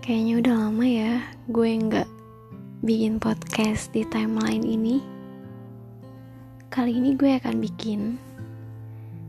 [0.00, 1.12] Kayaknya udah lama ya
[1.52, 2.08] gue nggak
[2.80, 4.96] bikin podcast di timeline ini.
[6.72, 8.16] Kali ini gue akan bikin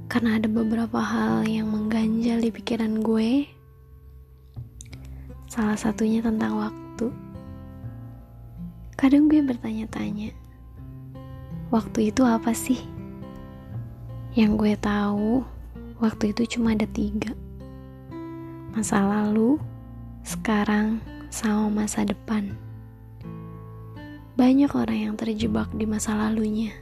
[0.08, 3.52] karena ada beberapa hal yang mengganjal di pikiran gue.
[5.52, 7.12] Salah satunya tentang waktu.
[8.96, 10.32] Kadang gue bertanya-tanya,
[11.68, 12.80] waktu itu apa sih?
[14.40, 15.44] Yang gue tahu,
[16.00, 17.36] waktu itu cuma ada tiga.
[18.72, 19.60] Masa lalu,
[20.22, 22.54] sekarang, sama masa depan.
[24.38, 26.76] Banyak orang yang terjebak di masa lalunya.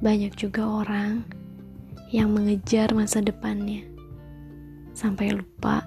[0.00, 1.26] Banyak juga orang
[2.10, 3.86] yang mengejar masa depannya
[4.90, 5.86] sampai lupa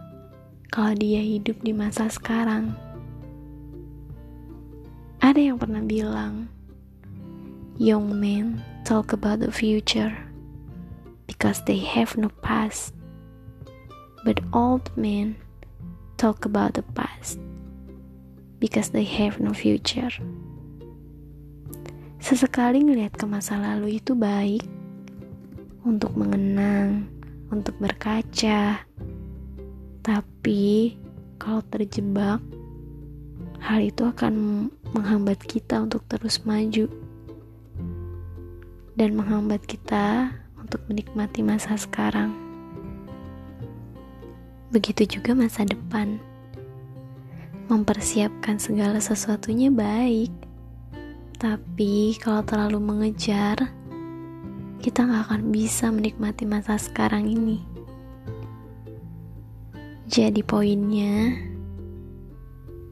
[0.71, 2.73] kalau dia hidup di masa sekarang.
[5.19, 6.47] Ada yang pernah bilang,
[7.77, 10.15] "Young men talk about the future
[11.27, 12.95] because they have no past,
[14.25, 15.42] but old men
[16.23, 17.35] talk about the past
[18.63, 20.07] because they have no future.
[22.23, 24.63] Sesekali ngelihat ke masa lalu itu baik
[25.83, 27.11] untuk mengenang,
[27.51, 28.87] untuk berkaca.
[29.99, 30.95] Tapi
[31.35, 32.39] kalau terjebak,
[33.59, 36.87] hal itu akan menghambat kita untuk terus maju
[38.95, 42.42] dan menghambat kita untuk menikmati masa sekarang.
[44.73, 46.17] Begitu juga masa depan.
[47.69, 50.33] Mempersiapkan segala sesuatunya baik,
[51.37, 53.69] tapi kalau terlalu mengejar,
[54.81, 57.61] kita nggak akan bisa menikmati masa sekarang ini.
[60.09, 61.37] Jadi poinnya,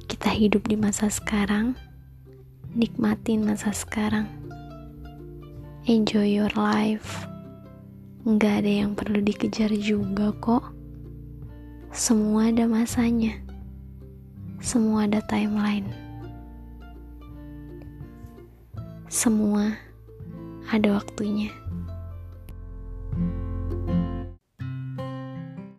[0.05, 1.73] kita hidup di masa sekarang,
[2.77, 4.29] nikmatin masa sekarang.
[5.89, 7.25] Enjoy your life.
[8.21, 10.80] Nggak ada yang perlu dikejar juga kok.
[11.91, 13.35] Semua ada masanya.
[14.63, 15.91] Semua ada timeline.
[19.11, 19.75] Semua
[20.71, 21.51] ada waktunya.